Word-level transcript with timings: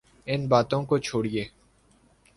ان 0.25 0.47
باتوں 0.47 0.83
کو 0.83 0.97
چھوڑئیے۔ 0.97 1.43